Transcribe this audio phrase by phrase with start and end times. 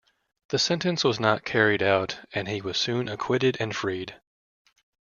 [0.49, 4.19] The sentence was not carried out, and he was soon acquitted and freed.